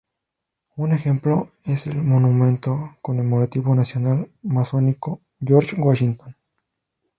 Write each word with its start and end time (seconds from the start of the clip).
Un 0.77 0.93
ejemplo 0.93 1.51
es 1.63 1.85
el 1.85 2.01
Monumento 2.01 2.97
Conmemorativo 3.03 3.75
Nacional 3.75 4.31
Masónico 4.41 5.21
George 5.39 5.75
Washington. 5.79 6.35